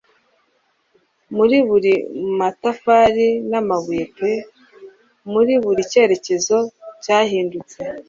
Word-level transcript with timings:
Muri 1.35 1.57
buri 1.69 1.93
matafari 2.39 3.27
n'amabuye 3.49 4.05
pe 4.17 4.31
muri 5.31 5.53
buri 5.63 5.81
cyerekezo 5.91 6.57
cyahindutse 7.03 7.77